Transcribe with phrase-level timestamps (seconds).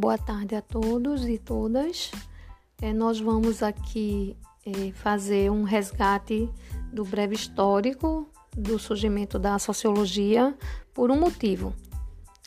[0.00, 2.10] Boa tarde a todos e todas.
[2.80, 4.34] É, nós vamos aqui
[4.64, 6.48] é, fazer um resgate
[6.90, 8.26] do breve histórico
[8.56, 10.56] do surgimento da sociologia
[10.94, 11.74] por um motivo.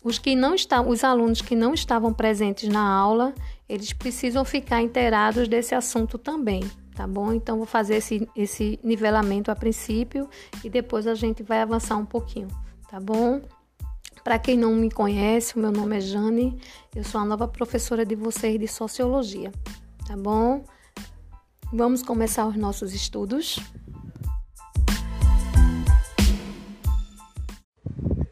[0.04, 3.36] Os que não estavam, os alunos que não estavam presentes na aula,
[3.70, 6.64] eles precisam ficar inteirados desse assunto também,
[6.96, 7.32] tá bom?
[7.34, 10.28] Então vou fazer esse, esse nivelamento a princípio
[10.64, 12.48] e depois a gente vai avançar um pouquinho,
[12.90, 13.44] tá bom?
[14.24, 16.58] Para quem não me conhece, o meu nome é Jane,
[16.96, 19.52] eu sou a nova professora de vocês de Sociologia,
[20.08, 20.64] tá bom?
[21.74, 23.60] Vamos começar os nossos estudos.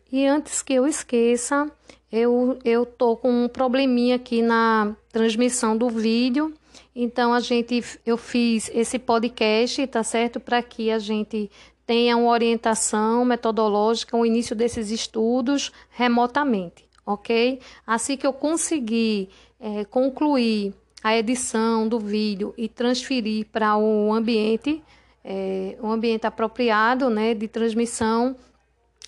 [0.09, 1.69] E antes que eu esqueça,
[2.09, 6.53] eu, eu tô com um probleminha aqui na transmissão do vídeo.
[6.95, 10.39] Então a gente eu fiz esse podcast, tá certo?
[10.39, 11.51] Para que a gente
[11.91, 17.59] tenha uma orientação metodológica, o início desses estudos remotamente, ok?
[17.85, 19.27] Assim que eu conseguir
[19.59, 24.81] é, concluir a edição do vídeo e transferir para o ambiente,
[25.21, 28.37] é, um ambiente apropriado, né, de transmissão,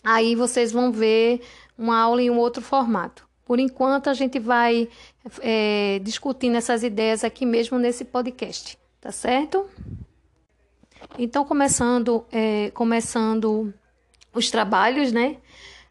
[0.03, 1.39] aí vocês vão ver
[1.77, 3.25] uma aula em um outro formato.
[3.45, 4.89] Por enquanto, a gente vai
[5.39, 9.69] é, discutindo essas ideias aqui mesmo nesse podcast, tá certo?
[11.17, 13.73] Então, começando, é, começando
[14.33, 15.37] os trabalhos, né?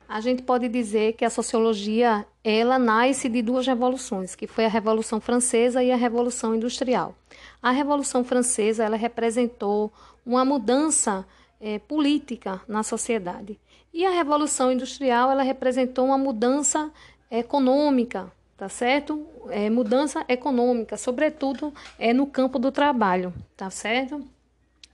[0.09, 4.69] A gente pode dizer que a sociologia ela nasce de duas revoluções, que foi a
[4.69, 7.15] Revolução Francesa e a Revolução Industrial.
[7.63, 9.93] A Revolução Francesa ela representou
[10.27, 11.25] uma mudança
[11.61, 13.59] é, política na sociedade
[13.95, 16.91] e a Revolução Industrial ela representou uma mudança
[17.31, 19.27] econômica, tá certo?
[19.49, 24.23] É, mudança econômica, sobretudo é no campo do trabalho, tá certo?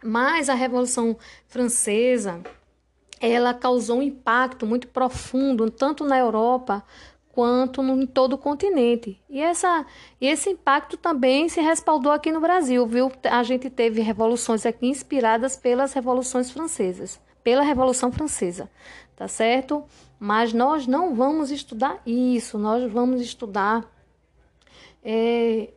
[0.03, 2.41] Mas a Revolução Francesa,
[3.21, 6.85] ela causou um impacto muito profundo, tanto na Europa
[7.39, 9.21] quanto em todo o continente.
[9.31, 9.87] E essa,
[10.21, 13.13] esse impacto também se respaldou aqui no Brasil, viu?
[13.23, 18.69] A gente teve revoluções aqui inspiradas pelas revoluções francesas, pela Revolução Francesa,
[19.15, 19.85] tá certo?
[20.19, 23.89] Mas nós não vamos estudar isso, nós vamos estudar
[25.05, 25.69] é,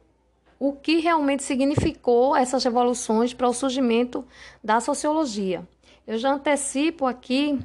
[0.61, 4.23] o que realmente significou essas revoluções para o surgimento
[4.63, 5.67] da sociologia.
[6.05, 7.57] Eu já antecipo aqui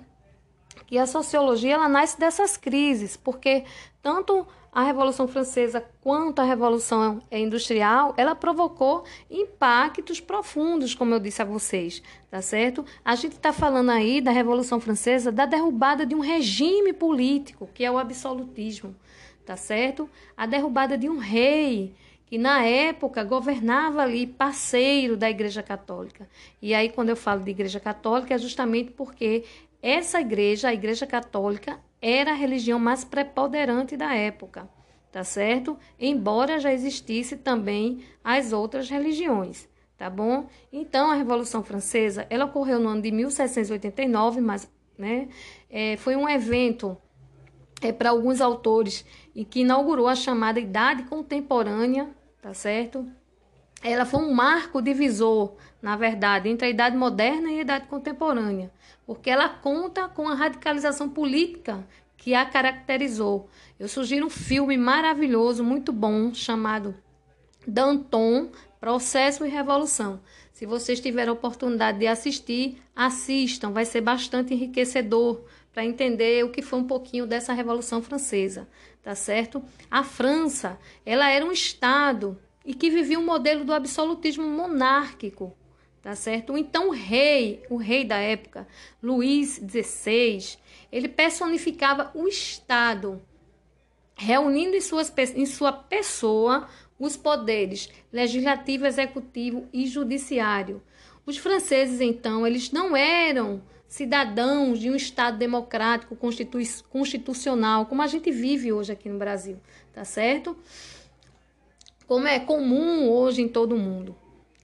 [0.86, 3.64] que a sociologia ela nasce dessas crises, porque
[4.00, 11.42] tanto a Revolução Francesa quanto a Revolução Industrial, ela provocou impactos profundos, como eu disse
[11.42, 12.82] a vocês, tá certo?
[13.04, 17.84] A gente está falando aí da Revolução Francesa, da derrubada de um regime político, que
[17.84, 18.96] é o absolutismo,
[19.44, 20.08] tá certo?
[20.34, 21.94] A derrubada de um rei,
[22.26, 26.28] que na época governava ali parceiro da Igreja Católica.
[26.60, 29.44] E aí, quando eu falo de Igreja Católica, é justamente porque
[29.80, 34.68] essa igreja, a Igreja Católica, era a religião mais preponderante da época,
[35.12, 35.78] tá certo?
[35.98, 40.48] Embora já existisse também as outras religiões, tá bom?
[40.72, 45.28] Então, a Revolução Francesa, ela ocorreu no ano de 1789, mas, né,
[45.70, 46.96] é, foi um evento
[47.80, 49.04] é, para alguns autores
[49.36, 52.08] e que inaugurou a chamada Idade Contemporânea,
[52.40, 53.06] tá certo?
[53.82, 58.72] Ela foi um marco divisor, na verdade, entre a Idade Moderna e a Idade Contemporânea,
[59.04, 61.86] porque ela conta com a radicalização política
[62.16, 63.50] que a caracterizou.
[63.78, 66.94] Eu sugiro um filme maravilhoso, muito bom, chamado
[67.66, 68.48] Danton,
[68.80, 70.18] Processo e Revolução.
[70.50, 75.44] Se vocês tiverem a oportunidade de assistir, assistam, vai ser bastante enriquecedor
[75.76, 78.66] para entender o que foi um pouquinho dessa Revolução Francesa,
[79.06, 79.62] tá certo?
[79.88, 85.56] A França, ela era um estado e que vivia um modelo do absolutismo monárquico,
[86.02, 86.58] tá certo?
[86.58, 88.66] Então o rei, o rei da época,
[89.00, 90.58] Luís XVI,
[90.90, 93.22] ele personificava o estado,
[94.16, 96.68] reunindo em, suas, em sua pessoa
[96.98, 100.82] os poderes legislativo, executivo e judiciário.
[101.24, 108.06] Os franceses, então, eles não eram cidadãos de um Estado democrático constitu constitucional, como a
[108.06, 109.58] gente vive hoje aqui no Brasil,
[109.92, 110.56] tá certo?
[112.06, 114.16] Como é comum hoje em todo o mundo.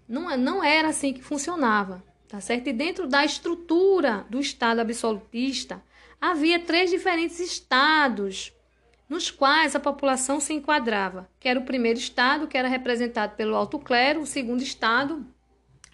[0.09, 2.69] Não, é, não era assim que funcionava, tá certo?
[2.69, 5.83] E dentro da estrutura do Estado absolutista,
[6.21, 8.53] havia três diferentes estados
[9.09, 13.55] nos quais a população se enquadrava, que era o primeiro estado, que era representado pelo
[13.55, 15.27] alto clero, o segundo estado,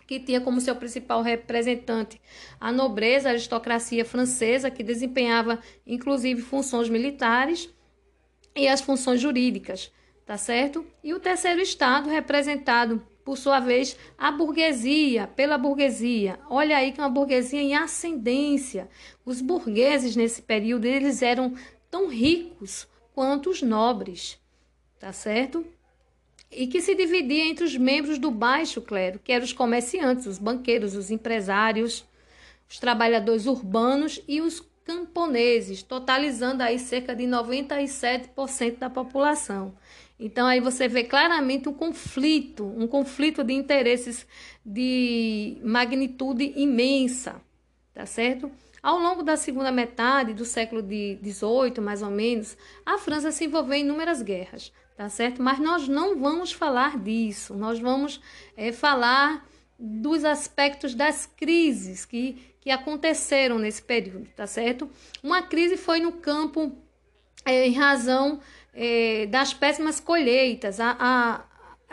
[0.08, 2.18] que tinha como seu principal representante
[2.58, 7.68] a nobreza, a aristocracia francesa, que desempenhava inclusive funções militares
[8.56, 9.92] e as funções jurídicas,
[10.24, 10.84] tá certo?
[11.04, 16.40] E o terceiro estado, representado por sua vez a burguesia, pela burguesia.
[16.48, 18.88] Olha aí que é uma burguesia em ascendência.
[19.26, 21.54] Os burgueses nesse período, eles eram
[21.90, 24.40] tão ricos quanto os nobres,
[24.98, 25.66] tá certo?
[26.50, 30.38] E que se dividia entre os membros do baixo clero, que eram os comerciantes, os
[30.38, 32.04] banqueiros, os empresários,
[32.68, 39.74] os trabalhadores urbanos e os camponeses, totalizando aí cerca de 97% da população.
[40.18, 44.26] Então aí você vê claramente um conflito, um conflito de interesses
[44.64, 47.40] de magnitude imensa,
[47.94, 48.50] tá certo?
[48.82, 52.56] Ao longo da segunda metade do século XVIII, mais ou menos,
[52.86, 55.40] a França se envolveu em inúmeras guerras, tá certo?
[55.40, 58.20] Mas nós não vamos falar disso, nós vamos
[58.56, 59.46] é, falar
[59.78, 64.90] dos aspectos das crises que, que aconteceram nesse período, tá certo?
[65.22, 66.76] Uma crise foi no campo
[67.44, 68.40] é, em razão
[68.74, 70.80] é, das péssimas colheitas.
[70.80, 71.44] A, a,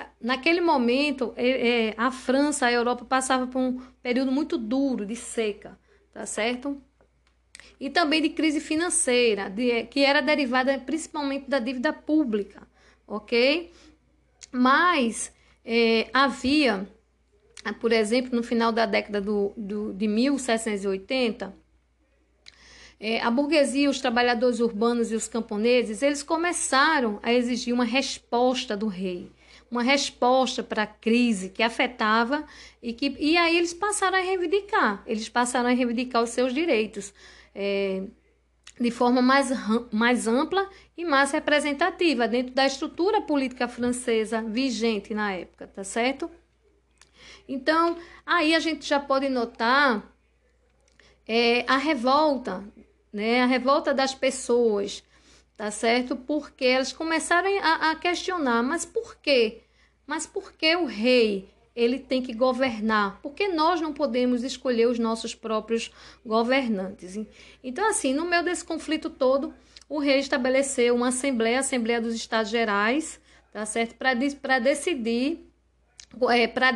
[0.02, 5.06] a naquele momento, é, é, a França, a Europa passava por um período muito duro
[5.06, 5.78] de seca,
[6.12, 6.82] tá certo?
[7.80, 12.66] E também de crise financeira, de, que era derivada principalmente da dívida pública,
[13.08, 13.72] ok?
[14.52, 15.32] Mas
[15.64, 16.88] é, havia
[17.74, 21.54] por exemplo, no final da década do, do, de 1780,
[23.00, 28.78] é, a burguesia, os trabalhadores urbanos e os camponeses, eles começaram a exigir uma resposta
[28.78, 29.32] do rei,
[29.70, 32.46] uma resposta para a crise que afetava
[32.82, 37.14] e que e aí eles passaram a reivindicar, eles passaram a reivindicar os seus direitos
[37.54, 38.04] é,
[38.80, 39.50] de forma mais,
[39.92, 46.30] mais ampla e mais representativa dentro da estrutura política francesa vigente na época, tá certo?
[47.48, 50.04] Então, aí a gente já pode notar
[51.28, 52.64] é, a revolta,
[53.14, 53.44] né?
[53.44, 55.04] A revolta das pessoas,
[55.56, 56.16] tá certo?
[56.16, 59.62] Porque elas começaram a, a questionar, mas por quê?
[60.06, 63.20] Mas por que o rei ele tem que governar?
[63.22, 65.92] Porque nós não podemos escolher os nossos próprios
[66.26, 67.20] governantes.
[67.64, 69.54] Então, assim, no meio desse conflito todo,
[69.90, 73.20] o rei estabeleceu uma assembleia, a Assembleia dos Estados Gerais,
[73.52, 73.96] tá certo?
[73.96, 75.46] Para decidir
[76.30, 76.72] é, para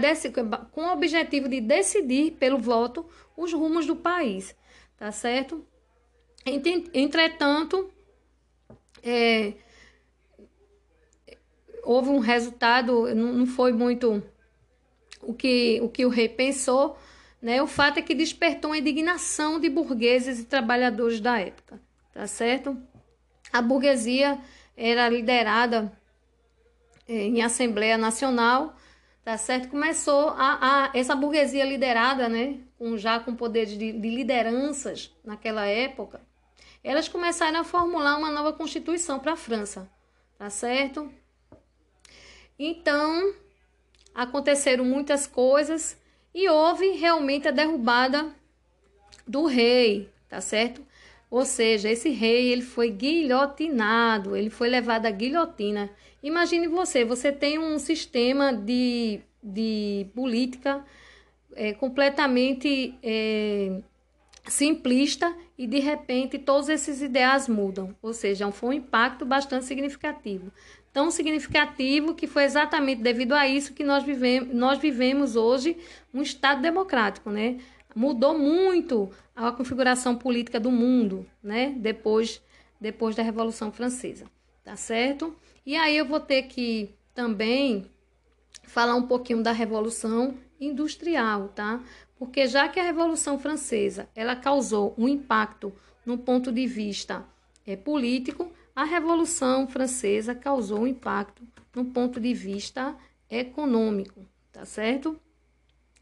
[0.72, 3.06] com o objetivo de decidir pelo voto
[3.38, 4.56] os rumos do país,
[4.98, 5.66] tá certo?
[6.94, 7.90] Entretanto,
[9.02, 9.54] é,
[11.84, 14.22] houve um resultado, não foi muito
[15.22, 16.98] o que o, que o rei pensou,
[17.42, 17.62] né?
[17.62, 21.80] O fato é que despertou a indignação de burgueses e trabalhadores da época,
[22.14, 22.78] tá certo?
[23.52, 24.38] A burguesia
[24.76, 25.92] era liderada
[27.08, 28.76] é, em Assembleia Nacional
[29.30, 29.70] tá certo?
[29.70, 35.68] Começou a, a essa burguesia liderada, né, com já com poder de, de lideranças naquela
[35.68, 36.20] época,
[36.84, 39.88] elas começaram a formular uma nova constituição para a França,
[40.36, 41.12] tá certo?
[42.58, 43.36] Então,
[44.14, 45.98] aconteceram muitas coisas
[46.34, 48.34] e houve realmente a derrubada
[49.28, 50.82] do rei, tá certo?
[51.30, 55.90] Ou seja, esse rei ele foi guilhotinado, ele foi levado à guilhotina.
[56.24, 60.84] Imagine você, você tem um sistema de, de política
[61.56, 63.80] é, completamente é,
[64.48, 67.96] simplista e de repente todos esses ideais mudam.
[68.02, 70.52] Ou seja, foi um impacto bastante significativo.
[71.00, 75.78] Tão significativo que foi exatamente devido a isso que nós vivemos, nós vivemos hoje
[76.14, 77.58] um Estado democrático, né?
[77.96, 81.74] mudou muito a configuração política do mundo, né?
[81.78, 82.42] Depois,
[82.82, 84.26] depois da Revolução Francesa,
[84.62, 85.34] tá certo?
[85.66, 87.86] E aí eu vou ter que também
[88.64, 91.82] falar um pouquinho da Revolução Industrial, tá?
[92.18, 95.72] Porque já que a Revolução Francesa ela causou um impacto
[96.06, 97.24] no ponto de vista
[97.66, 101.46] é, político, a Revolução Francesa causou um impacto
[101.76, 102.96] no ponto de vista
[103.30, 105.20] econômico, tá certo?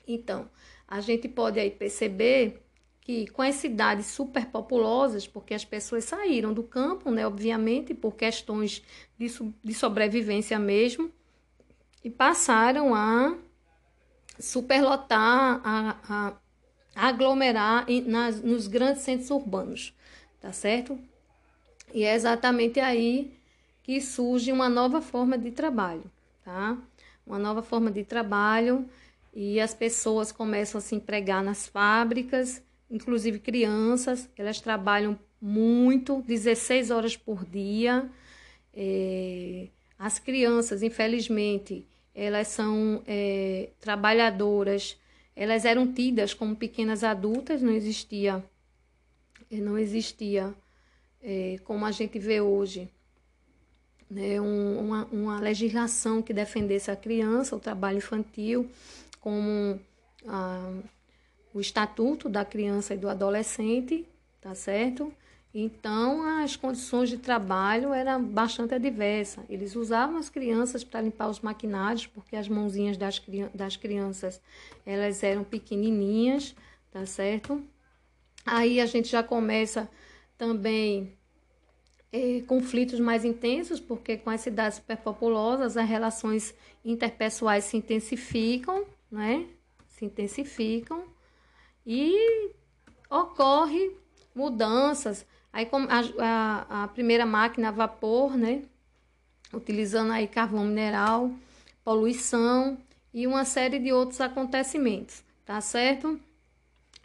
[0.07, 0.47] Então,
[0.87, 2.61] a gente pode aí perceber
[3.01, 8.83] que com as cidades superpopulosas, porque as pessoas saíram do campo, né, obviamente, por questões
[9.17, 9.27] de,
[9.63, 11.11] de sobrevivência mesmo,
[12.03, 13.35] e passaram a
[14.39, 19.95] superlotar, a, a, aglomerar em, nas, nos grandes centros urbanos,
[20.39, 20.99] tá certo?
[21.93, 23.31] E é exatamente aí
[23.81, 26.03] que surge uma nova forma de trabalho,
[26.43, 26.77] tá?
[27.25, 28.87] Uma nova forma de trabalho
[29.33, 36.91] e as pessoas começam a se empregar nas fábricas, inclusive crianças, elas trabalham muito, 16
[36.91, 38.09] horas por dia.
[38.73, 39.67] É,
[39.97, 44.97] as crianças, infelizmente, elas são é, trabalhadoras,
[45.35, 48.43] elas eram tidas como pequenas adultas, não existia,
[49.51, 50.53] não existia
[51.29, 52.89] é, como a gente vê hoje,
[54.09, 58.71] né, um, uma, uma legislação que defendesse a criança, o trabalho infantil
[59.19, 59.77] como
[60.25, 60.79] ah,
[61.53, 64.07] o Estatuto da Criança e do Adolescente,
[64.39, 65.11] tá certo?
[65.53, 69.43] Então, as condições de trabalho eram bastante adversas.
[69.49, 73.21] Eles usavam as crianças para limpar os maquinários, porque as mãozinhas das,
[73.53, 74.39] das crianças
[74.85, 76.55] elas eram pequenininhas,
[76.89, 77.61] tá certo?
[78.45, 79.89] Aí a gente já começa
[80.37, 81.16] também
[82.11, 89.45] é, conflitos mais intensos, porque com as cidades superpopulosas as relações interpessoais se intensificam, né?
[89.87, 91.03] Se intensificam
[91.85, 92.51] e
[93.09, 93.91] ocorre
[94.35, 95.25] mudanças
[95.57, 98.61] Aí a, a, a primeira máquina a vapor, né?
[99.51, 101.31] Utilizando aí carvão mineral,
[101.83, 102.77] poluição
[103.11, 106.19] e uma série de outros acontecimentos, tá certo?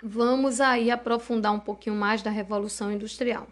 [0.03, 3.49] Vamos aí aprofundar um pouquinho mais da Revolução Industrial.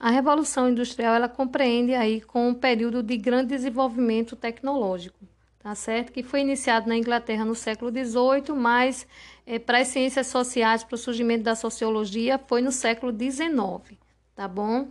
[0.00, 5.18] A Revolução Industrial ela compreende aí com um período de grande desenvolvimento tecnológico,
[5.58, 6.10] tá certo?
[6.10, 9.06] Que foi iniciado na Inglaterra no século XVIII, mas
[9.46, 13.98] é, para as ciências sociais, para o surgimento da sociologia, foi no século XIX,
[14.34, 14.88] tá bom?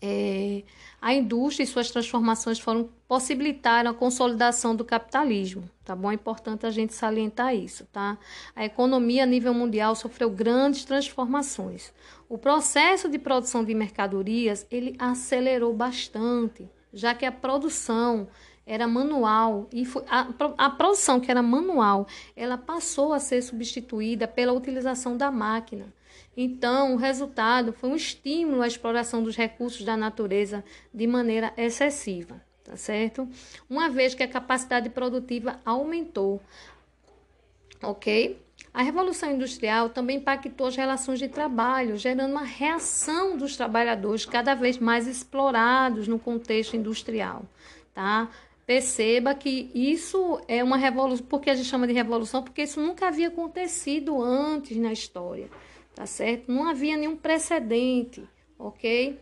[0.00, 0.62] É,
[1.02, 6.10] a indústria e suas transformações foram possibilitaram a consolidação do capitalismo, tá bom?
[6.10, 8.16] É importante a gente salientar isso, tá?
[8.54, 11.92] A economia a nível mundial sofreu grandes transformações.
[12.28, 18.28] O processo de produção de mercadorias, ele acelerou bastante, já que a produção
[18.66, 22.06] era manual e foi, a, a produção que era manual,
[22.36, 25.90] ela passou a ser substituída pela utilização da máquina.
[26.36, 32.40] Então, o resultado foi um estímulo à exploração dos recursos da natureza de maneira excessiva,
[32.62, 33.26] tá certo?
[33.70, 36.42] Uma vez que a capacidade produtiva aumentou,
[37.82, 38.38] ok?
[38.72, 44.54] A Revolução Industrial também impactou as relações de trabalho, gerando uma reação dos trabalhadores cada
[44.54, 47.44] vez mais explorados no contexto industrial,
[47.94, 48.28] tá?
[48.66, 53.08] Perceba que isso é uma revolução, porque a gente chama de revolução, porque isso nunca
[53.08, 55.48] havia acontecido antes na história,
[55.94, 56.52] tá certo?
[56.52, 59.18] Não havia nenhum precedente, ok?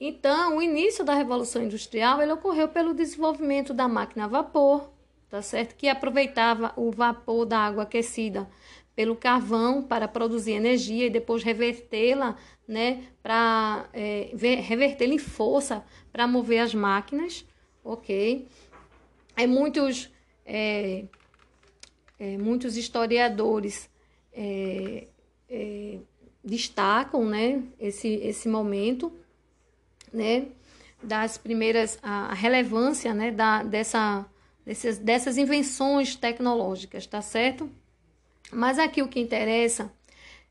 [0.00, 4.90] Então, o início da Revolução Industrial ele ocorreu pelo desenvolvimento da máquina a vapor,
[5.30, 5.74] tá certo?
[5.76, 8.48] Que aproveitava o vapor da água aquecida
[8.94, 14.30] pelo carvão para produzir energia e depois revertê-la, né, para é,
[14.60, 17.46] revertê-la em força para mover as máquinas
[17.88, 18.46] ok?
[19.34, 20.10] É muitos,
[20.44, 21.04] é,
[22.18, 23.88] é, muitos historiadores
[24.32, 25.06] é,
[25.48, 25.98] é,
[26.44, 29.10] destacam, né, esse, esse momento,
[30.12, 30.48] né,
[31.02, 34.26] das primeiras, a, relevância, né, da, dessa,
[34.68, 37.70] dessas, dessas invenções tecnológicas, tá certo?
[38.52, 39.90] Mas aqui o que interessa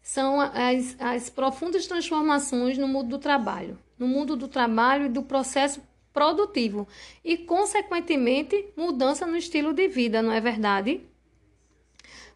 [0.02, 5.22] são as, as profundas transformações no mundo do trabalho, no mundo do trabalho e do
[5.22, 5.82] processo
[6.12, 6.88] produtivo
[7.24, 11.02] e, consequentemente, mudança no estilo de vida, não é verdade?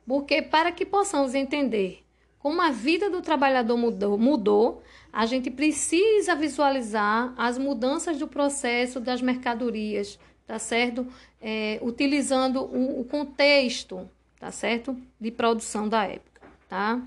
[0.05, 2.03] Porque para que possamos entender
[2.37, 8.99] como a vida do trabalhador mudou, mudou a gente precisa visualizar as mudanças do processo
[8.99, 10.19] das mercadorias,
[10.51, 11.07] tá certo?
[11.41, 14.05] É, utilizando o, o contexto,
[14.37, 14.97] tá certo?
[15.17, 17.01] De produção da época, tá?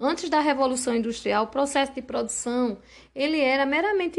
[0.00, 2.78] Antes da Revolução Industrial, o processo de produção
[3.14, 4.18] ele era meramente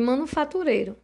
[0.00, 0.96] manufatureiro,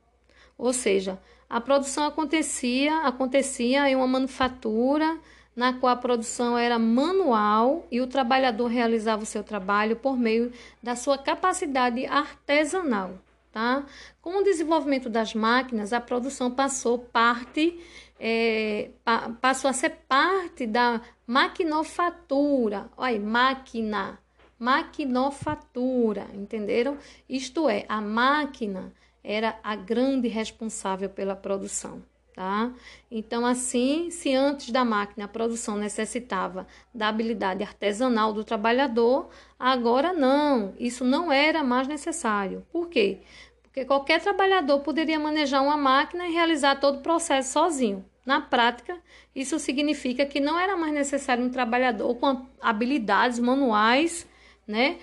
[0.58, 5.20] ou seja, a produção acontecia, acontecia em uma manufatura
[5.54, 10.52] na qual a produção era manual e o trabalhador realizava o seu trabalho por meio
[10.82, 13.20] da sua capacidade artesanal.
[13.52, 13.84] Tá?
[14.22, 17.80] Com o desenvolvimento das máquinas, a produção passou parte
[18.20, 22.90] é, pa, passou a ser parte da maquinofatura.
[22.96, 24.20] Olha, máquina,
[24.58, 26.98] maquinofatura, entenderam?
[27.28, 28.92] Isto é, a máquina
[29.24, 32.02] era a grande responsável pela produção.
[32.40, 32.72] Tá?
[33.10, 39.28] Então, assim, se antes da máquina a produção necessitava da habilidade artesanal do trabalhador,
[39.58, 42.66] agora não, isso não era mais necessário.
[42.72, 43.18] Por quê?
[43.62, 48.02] Porque qualquer trabalhador poderia manejar uma máquina e realizar todo o processo sozinho.
[48.24, 48.96] Na prática,
[49.36, 54.26] isso significa que não era mais necessário um trabalhador com habilidades manuais,
[54.66, 54.96] né?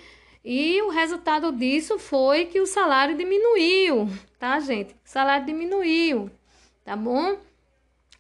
[0.44, 4.94] E o resultado disso foi que o salário diminuiu, tá, gente?
[4.94, 6.32] O salário diminuiu,
[6.88, 7.38] tá bom?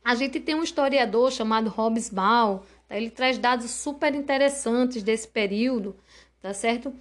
[0.04, 2.98] A gente tem um historiador chamado Hobbes Ball, tá?
[2.98, 5.96] ele traz dados super interessantes desse período,
[6.42, 6.94] tá certo?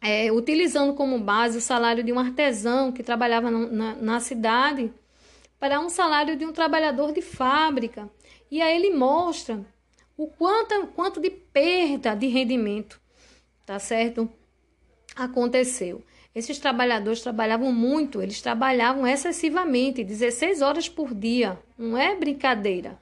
[0.00, 4.90] É, utilizando como base o salário de um artesão que trabalhava na, na cidade
[5.60, 8.08] para um salário de um trabalhador de fábrica.
[8.50, 9.60] E aí ele mostra
[10.16, 12.98] o quanto, quanto de perda de rendimento,
[13.66, 14.26] tá certo?
[15.18, 16.00] Aconteceu.
[16.32, 22.96] Esses trabalhadores trabalhavam muito, eles trabalhavam excessivamente, 16 horas por dia, não é brincadeira.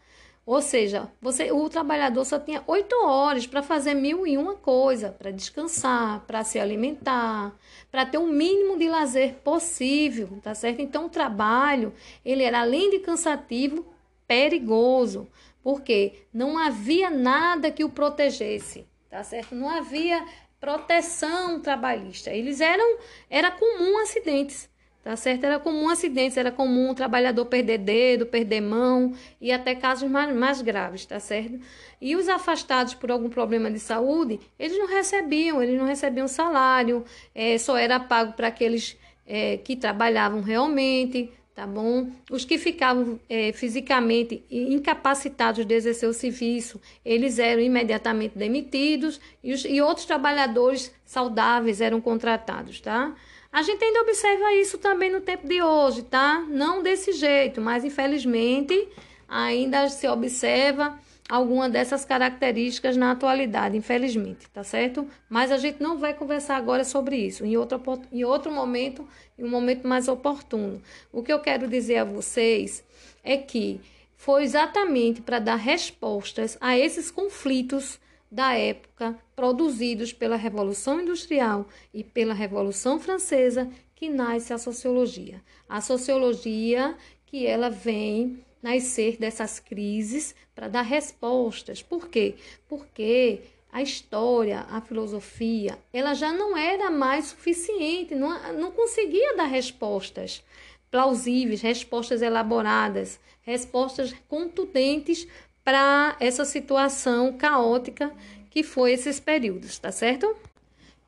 [0.46, 5.11] Ou seja, você, o trabalhador só tinha oito horas para fazer mil e uma coisa,
[5.11, 7.54] para descansar, para se alimentar,
[7.90, 10.80] para ter o mínimo de lazer possível, tá certo?
[10.80, 11.92] Então o trabalho,
[12.25, 13.85] ele era além de cansativo,
[14.26, 15.28] perigoso,
[15.62, 19.54] porque não havia nada que o protegesse, tá certo?
[19.54, 20.25] Não havia
[20.66, 22.30] proteção trabalhista.
[22.30, 22.99] Eles eram
[23.30, 24.68] era comum acidentes
[25.04, 25.44] tá certo?
[25.44, 30.35] Era comum acidentes, era comum o trabalhador perder dedo, perder mão e até casos mais,
[30.35, 31.61] mais graves, tá certo?
[32.00, 37.04] E os afastados por algum problema de saúde, eles não recebiam, eles não recebiam salário,
[37.32, 42.10] é, só era pago para aqueles é, que trabalhavam realmente, tá bom?
[42.30, 49.54] Os que ficavam é, fisicamente incapacitados de exercer o serviço, eles eram imediatamente demitidos e,
[49.54, 53.14] os, e outros trabalhadores saudáveis eram contratados, tá?
[53.50, 56.44] A gente ainda observa isso também no tempo de hoje, tá?
[56.46, 58.86] Não desse jeito, mas infelizmente
[59.26, 65.09] ainda se observa alguma dessas características na atualidade, infelizmente, tá certo?
[65.28, 67.80] Mas a gente não vai conversar agora sobre isso, em outro,
[68.12, 69.06] em outro momento,
[69.38, 70.80] em um momento mais oportuno.
[71.12, 72.85] O que eu quero dizer a vocês
[73.25, 73.80] é que
[74.16, 77.99] foi exatamente para dar respostas a esses conflitos
[78.30, 85.40] da época, produzidos pela Revolução Industrial e pela Revolução Francesa, que nasce a sociologia.
[85.68, 91.82] A sociologia que ela vem nascer dessas crises para dar respostas.
[91.82, 92.34] Por quê?
[92.66, 99.44] Porque a história, a filosofia, ela já não era mais suficiente, não, não conseguia dar
[99.44, 100.42] respostas
[100.90, 105.28] plausíveis, respostas elaboradas, respostas contundentes
[105.62, 108.10] para essa situação caótica
[108.50, 110.34] que foi esses períodos, tá certo?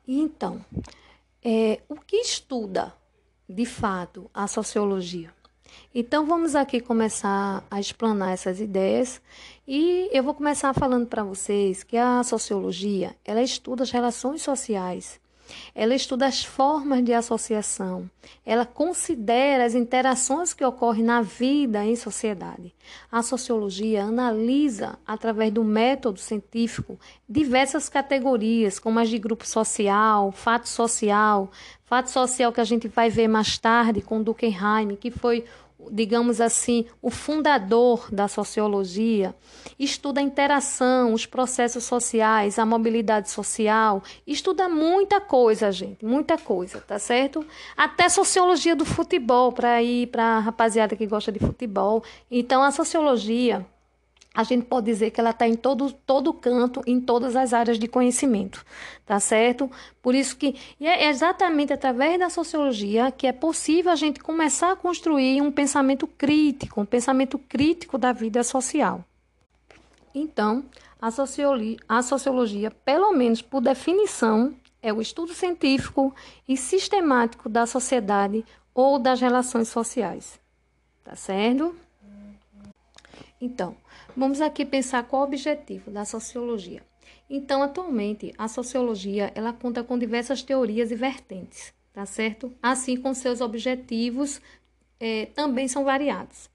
[0.07, 0.63] Então,
[1.43, 2.93] é, o que estuda
[3.47, 5.33] de fato a sociologia?
[5.93, 9.21] Então vamos aqui começar a explanar essas ideias.
[9.67, 15.19] E eu vou começar falando para vocês que a sociologia, ela estuda as relações sociais
[15.73, 18.09] ela estuda as formas de associação.
[18.45, 22.73] Ela considera as interações que ocorrem na vida em sociedade.
[23.11, 30.67] A sociologia analisa, através do método científico, diversas categorias, como as de grupo social, fato
[30.67, 31.51] social,
[31.85, 35.45] fato social que a gente vai ver mais tarde com Durkheim, que foi
[35.91, 39.33] digamos assim, o fundador da sociologia,
[39.77, 46.81] estuda a interação, os processos sociais, a mobilidade social, estuda muita coisa, gente, muita coisa,
[46.81, 47.45] tá certo?
[47.77, 52.03] Até sociologia do futebol, para ir para a rapaziada que gosta de futebol.
[52.29, 53.65] Então, a sociologia
[54.39, 57.77] a gente pode dizer que ela está em todo, todo canto, em todas as áreas
[57.77, 58.65] de conhecimento,
[59.05, 59.69] tá certo?
[60.01, 64.71] Por isso que e é exatamente através da sociologia que é possível a gente começar
[64.71, 69.03] a construir um pensamento crítico, um pensamento crítico da vida social.
[70.15, 70.63] Então,
[71.01, 76.15] a sociologia, a sociologia, pelo menos por definição, é o estudo científico
[76.47, 80.39] e sistemático da sociedade ou das relações sociais.
[81.03, 81.75] Tá certo?
[83.41, 83.75] Então,
[84.19, 86.83] Vamos aqui pensar qual o objetivo da sociologia.
[87.29, 92.53] Então, atualmente, a sociologia ela conta com diversas teorias e vertentes, tá certo?
[92.61, 94.41] Assim como seus objetivos
[94.99, 96.49] é, também são variados.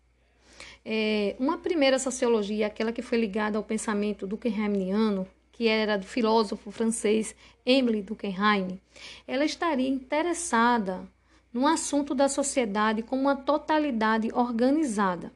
[0.85, 6.71] É, uma primeira sociologia, aquela que foi ligada ao pensamento Durkheimiano, que era do filósofo
[6.71, 8.79] francês Emile Durkheim,
[9.27, 11.09] ela estaria interessada
[11.51, 15.33] no assunto da sociedade como uma totalidade organizada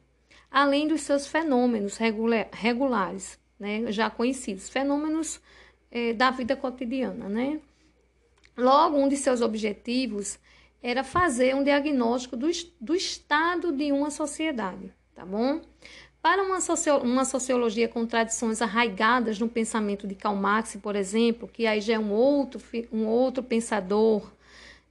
[0.51, 1.97] além dos seus fenômenos
[2.51, 5.39] regulares, né, já conhecidos, fenômenos
[5.91, 7.27] eh, da vida cotidiana.
[7.27, 7.59] Né?
[8.57, 10.39] Logo, um de seus objetivos
[10.81, 15.61] era fazer um diagnóstico do, do estado de uma sociedade, tá bom?
[16.21, 21.47] Para uma, socio, uma sociologia com tradições arraigadas no pensamento de Karl Marx, por exemplo,
[21.47, 24.29] que aí já é um outro, um outro pensador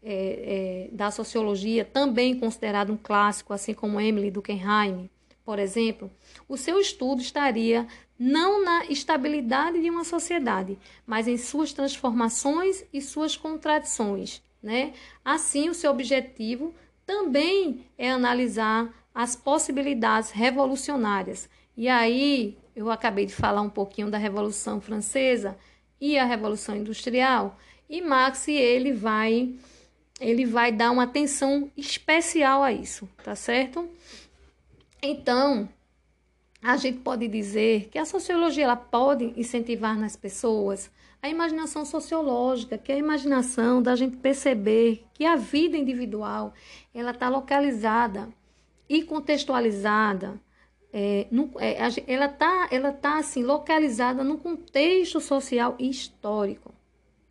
[0.03, 5.11] é, é, da sociologia, também considerado um clássico, assim como Emily Durkheim,
[5.49, 6.11] por exemplo,
[6.47, 7.87] o seu estudo estaria
[8.19, 14.43] não na estabilidade de uma sociedade, mas em suas transformações e suas contradições.
[14.63, 14.93] Né?
[15.25, 16.75] Assim, o seu objetivo
[17.07, 21.49] também é analisar as possibilidades revolucionárias.
[21.75, 25.57] E aí, eu acabei de falar um pouquinho da Revolução Francesa
[25.99, 27.59] e a Revolução Industrial,
[27.89, 29.55] e Marx ele vai
[30.21, 33.89] ele vai dar uma atenção especial a isso, tá certo?
[35.03, 35.69] Então,
[36.63, 40.91] a gente pode dizer que a sociologia ela pode incentivar nas pessoas
[41.23, 46.53] a imaginação sociológica, que é a imaginação da gente perceber que a vida individual
[46.95, 48.29] ela está localizada
[48.89, 50.41] e contextualizada
[50.93, 56.75] é, no, é, ela está ela tá, assim, localizada no contexto social e histórico.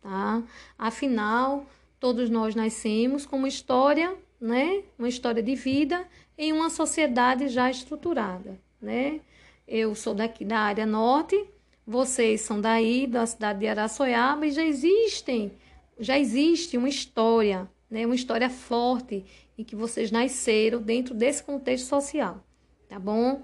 [0.00, 0.42] Tá?
[0.78, 1.66] Afinal,
[1.98, 4.82] todos nós nascemos com história, né?
[4.98, 8.58] uma história de vida em uma sociedade já estruturada.
[8.80, 9.20] Né?
[9.66, 11.44] Eu sou daqui da área norte,
[11.86, 15.52] vocês são daí, da cidade de Araçoiaba, e já existem,
[15.98, 18.06] já existe uma história, né?
[18.06, 19.24] uma história forte
[19.56, 22.44] em que vocês nasceram dentro desse contexto social
[22.88, 23.42] tá bom?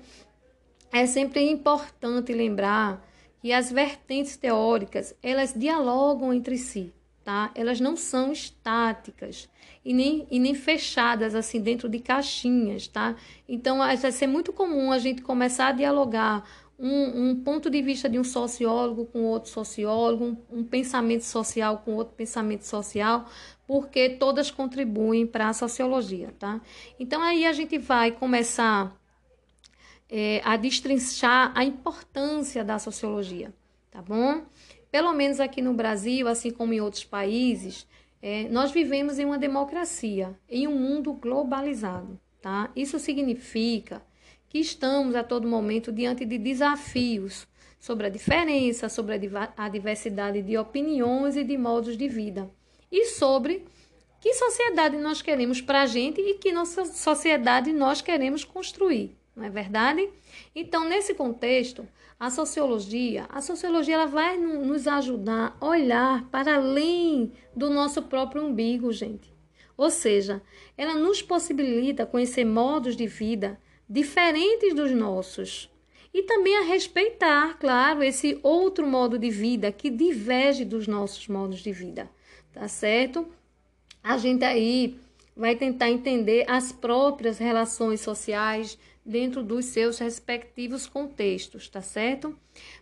[0.91, 3.05] É sempre importante lembrar
[3.41, 6.93] que as vertentes teóricas, elas dialogam entre si,
[7.25, 7.51] tá?
[7.55, 9.49] Elas não são estáticas
[9.85, 13.17] e nem, e nem fechadas assim dentro de caixinhas, tá?
[13.49, 16.45] Então, vai ser muito comum a gente começar a dialogar
[16.79, 21.79] um, um, ponto de vista de um sociólogo com outro sociólogo, um, um, pensamento social
[21.79, 23.27] com outro pensamento social,
[23.67, 26.61] porque todas contribuem para a sociologia, tá?
[26.99, 28.95] Então aí a gente vai começar
[30.11, 33.55] é, a destrinchar a importância da sociologia,
[33.91, 34.43] tá bom?
[34.95, 37.85] Pelo menos aqui no Brasil, assim como em outros países,
[38.23, 42.71] é, nós vivemos em uma democracia, em um mundo globalizado, tá?
[42.77, 44.01] Isso significa
[44.49, 47.45] que estamos a todo momento diante de desafios
[47.81, 49.19] sobre a diferença, sobre
[49.57, 52.49] a diversidade de opiniões e de modos de vida
[52.89, 53.65] e sobre
[54.21, 59.45] que sociedade nós queremos para a gente e que nossa sociedade nós queremos construir não
[59.45, 60.09] é verdade?
[60.55, 61.87] Então, nesse contexto,
[62.19, 68.45] a sociologia, a sociologia ela vai nos ajudar a olhar para além do nosso próprio
[68.45, 69.35] umbigo, gente.
[69.77, 70.41] Ou seja,
[70.77, 75.71] ela nos possibilita conhecer modos de vida diferentes dos nossos
[76.13, 81.59] e também a respeitar, claro, esse outro modo de vida que diverge dos nossos modos
[81.59, 82.09] de vida,
[82.53, 83.27] tá certo?
[84.03, 84.97] A gente aí
[85.37, 92.35] vai tentar entender as próprias relações sociais dentro dos seus respectivos contextos, tá certo?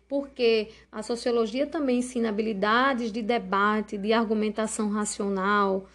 [0.08, 5.88] Porque a sociologia também ensina habilidades de debate, de argumentação racional,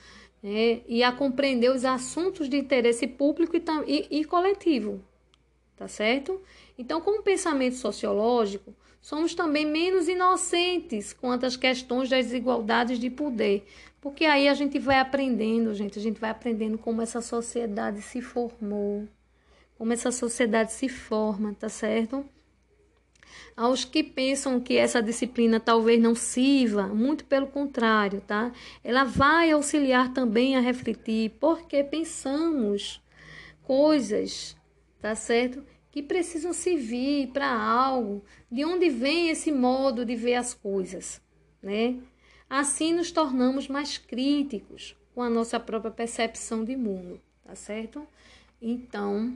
[0.44, 0.82] né?
[0.88, 5.02] e a compreender os assuntos de interesse público e, e, e coletivo,
[5.78, 6.42] tá certo?
[6.78, 13.66] Então, como pensamento sociológico, somos também menos inocentes quanto às questões das desigualdades de poder,
[14.02, 18.22] porque aí a gente vai aprendendo, gente, a gente vai aprendendo como essa sociedade se
[18.22, 19.08] formou,
[19.78, 22.26] como essa sociedade se forma, tá certo?
[23.56, 28.52] Aos que pensam que essa disciplina talvez não sirva, muito pelo contrário, tá?
[28.84, 33.02] Ela vai auxiliar também a refletir porque pensamos
[33.64, 34.56] coisas,
[35.00, 35.64] tá certo?
[35.92, 41.22] Que precisam servir para algo, de onde vem esse modo de ver as coisas,
[41.62, 41.98] né?
[42.50, 48.08] Assim nos tornamos mais críticos com a nossa própria percepção de mundo, tá certo?
[48.62, 49.36] Então,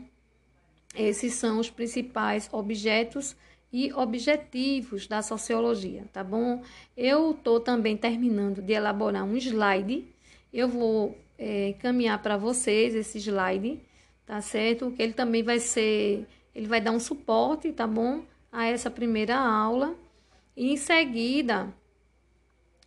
[0.96, 3.36] esses são os principais objetos
[3.72, 6.62] e objetivos da sociologia, tá bom?
[6.96, 10.06] Eu estou também terminando de elaborar um slide.
[10.52, 13.80] Eu vou é, encaminhar para vocês esse slide,
[14.26, 14.92] tá certo?
[14.92, 18.24] Que ele também vai ser, ele vai dar um suporte, tá bom?
[18.52, 19.96] A essa primeira aula.
[20.56, 21.74] E em seguida,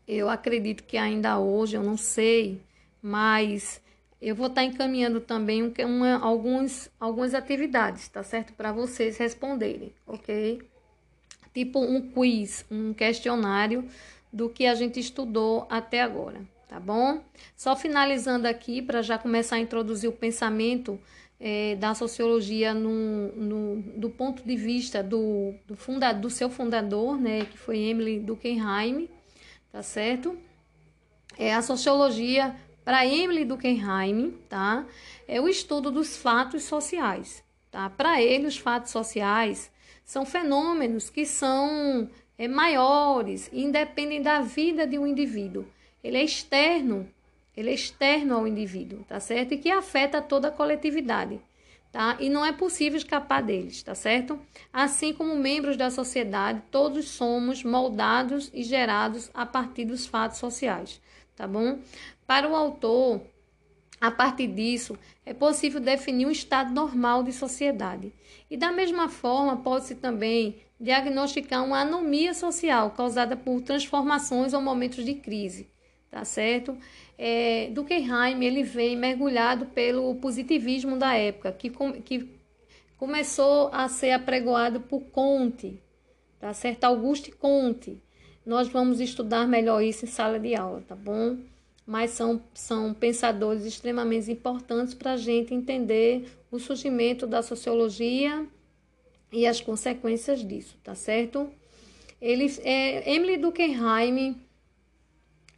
[0.07, 2.61] eu acredito que ainda hoje, eu não sei,
[3.01, 3.81] mas
[4.25, 8.55] eu vou estar encaminhando também uma, alguns, algumas atividades, tá certo?
[8.55, 10.63] Para vocês responderem, ok?
[11.53, 13.87] Tipo um quiz, um questionário
[14.33, 17.23] do que a gente estudou até agora, tá bom?
[17.55, 20.99] Só finalizando aqui, para já começar a introduzir o pensamento
[21.39, 27.21] é, da sociologia no, no, do ponto de vista do, do, funda, do seu fundador,
[27.21, 27.45] né?
[27.45, 29.07] Que foi Emily Durkheim,
[29.71, 30.35] tá certo?
[31.37, 34.87] É, a sociologia para Emily Durkheim, tá?
[35.27, 37.89] É o estudo dos fatos sociais, tá?
[37.89, 39.73] Para ele, os fatos sociais
[40.05, 45.65] são fenômenos que são é, maiores independem da vida de um indivíduo.
[46.03, 47.09] Ele é externo,
[47.57, 49.55] ele é externo ao indivíduo, tá certo?
[49.55, 51.41] E que afeta toda a coletividade,
[51.91, 52.17] tá?
[52.21, 54.39] E não é possível escapar deles, tá certo?
[54.73, 61.01] Assim como membros da sociedade, todos somos moldados e gerados a partir dos fatos sociais,
[61.35, 61.79] tá bom?
[62.27, 63.21] Para o autor,
[64.01, 68.13] a partir disso, é possível definir um estado normal de sociedade.
[68.51, 75.05] E da mesma forma, pode-se também diagnosticar uma anomia social causada por transformações ou momentos
[75.05, 75.69] de crise,
[76.11, 76.77] tá certo?
[77.17, 82.29] É, Durkheim, ele vem mergulhado pelo positivismo da época, que, com, que
[82.99, 85.81] começou a ser apregoado por Comte,
[86.41, 86.85] tá certo?
[86.85, 88.01] Auguste Comte.
[88.45, 91.39] Nós vamos estudar melhor isso em sala de aula, tá bom?
[91.87, 98.47] Mas são, são pensadores extremamente importantes para a gente entender o surgimento da sociologia
[99.31, 101.51] e as consequências disso, tá certo?
[102.21, 104.41] Ele, é, Emily Durkheim,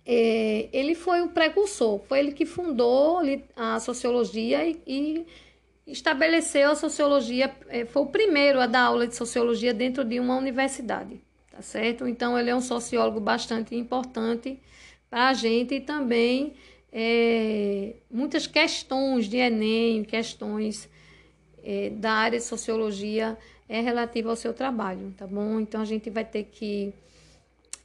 [0.05, 3.21] é, ele foi o precursor, foi ele que fundou
[3.55, 5.27] a sociologia e, e
[5.87, 10.37] estabeleceu a sociologia, é, foi o primeiro a dar aula de sociologia dentro de uma
[10.37, 11.21] universidade,
[11.53, 12.09] tá certo?
[12.09, 14.61] Então, ele é um sociólogo bastante importante
[15.09, 16.55] para a gente e também
[16.93, 20.89] é, muitas questões de Enem, questões
[21.63, 23.37] é, da área de sociologia
[23.69, 25.61] é relativa ao seu trabalho, tá bom?
[25.61, 26.95] Então, a gente vai ter que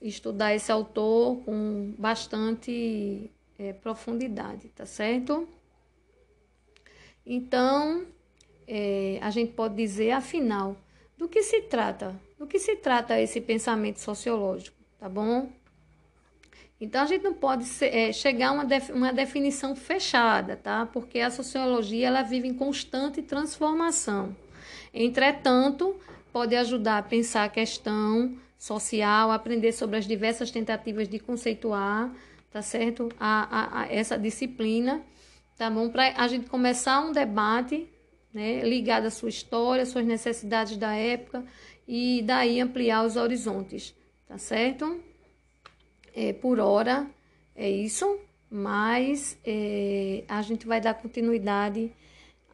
[0.01, 5.47] estudar esse autor com bastante é, profundidade, tá certo?
[7.25, 8.05] Então,
[8.67, 10.77] é, a gente pode dizer, afinal,
[11.17, 12.19] do que se trata?
[12.37, 15.49] Do que se trata esse pensamento sociológico, tá bom?
[16.81, 20.85] Então, a gente não pode ser, é, chegar a uma, def, uma definição fechada, tá?
[20.87, 24.35] Porque a sociologia, ela vive em constante transformação.
[24.93, 25.95] Entretanto,
[26.33, 32.11] pode ajudar a pensar a questão social, aprender sobre as diversas tentativas de conceituar,
[32.51, 33.09] tá certo?
[33.19, 35.01] A, a, a essa disciplina
[35.61, 35.89] tá bom?
[35.89, 37.87] Para a gente começar um debate
[38.33, 41.45] né, ligado à sua história, suas necessidades da época
[41.87, 43.93] e daí ampliar os horizontes,
[44.27, 44.99] tá certo?
[46.15, 47.09] É, por hora
[47.55, 48.19] é isso,
[48.49, 51.91] mas é, a gente vai dar continuidade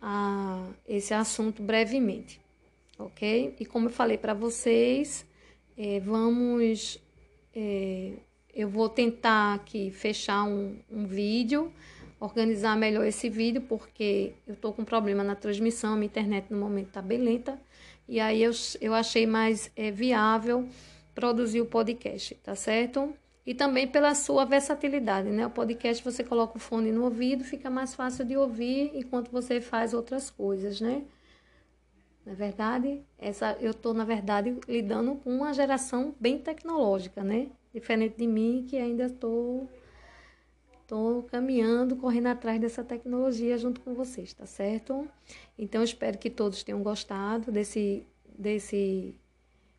[0.01, 2.39] a esse assunto brevemente,
[2.99, 3.55] ok?
[3.59, 5.25] E como eu falei para vocês,
[5.77, 6.99] é, vamos.
[7.55, 8.13] É,
[8.53, 11.71] eu vou tentar aqui fechar um, um vídeo
[12.19, 16.87] organizar melhor esse vídeo, porque eu estou com problema na transmissão, minha internet no momento
[16.87, 17.59] está bem lenta,
[18.07, 20.67] e aí eu, eu achei mais é, viável
[21.13, 23.13] produzir o podcast, tá certo?
[23.47, 25.47] E também pela sua versatilidade, né?
[25.47, 29.61] O podcast você coloca o fone no ouvido, fica mais fácil de ouvir enquanto você
[29.61, 31.03] faz outras coisas, né?
[32.25, 37.47] Na é verdade, essa eu estou na verdade lidando com uma geração bem tecnológica, né?
[37.73, 39.65] Diferente de mim que ainda estou
[40.87, 45.05] Estou caminhando, correndo atrás dessa tecnologia junto com vocês, tá certo?
[45.59, 48.07] Então, espero que todos tenham gostado desse,
[48.39, 49.13] desse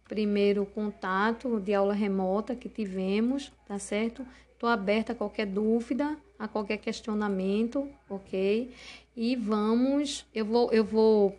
[0.09, 4.27] primeiro contato de aula remota que tivemos, tá certo?
[4.53, 8.73] Estou aberta a qualquer dúvida, a qualquer questionamento, ok?
[9.15, 11.39] E vamos, eu vou, eu vou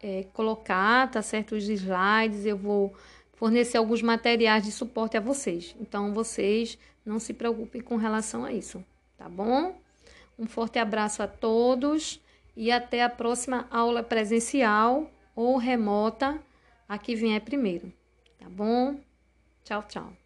[0.00, 1.56] é, colocar, tá certo?
[1.56, 2.94] Os slides, eu vou
[3.32, 5.74] fornecer alguns materiais de suporte a vocês.
[5.80, 8.84] Então, vocês não se preocupem com relação a isso
[9.22, 9.76] tá bom?
[10.36, 12.20] Um forte abraço a todos
[12.56, 16.40] e até a próxima aula presencial ou remota,
[16.88, 17.92] a que vier primeiro,
[18.42, 18.98] tá bom?
[19.64, 20.21] Tchau, tchau.